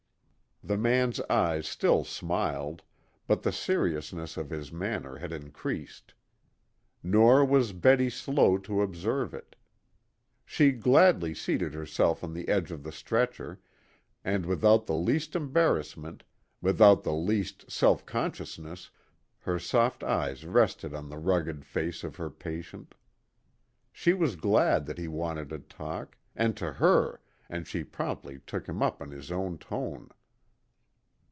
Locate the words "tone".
29.57-30.11